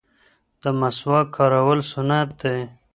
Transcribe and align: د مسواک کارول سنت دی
د 0.61 0.63
مسواک 0.79 1.25
کارول 1.35 1.79
سنت 1.91 2.29
دی 2.41 2.59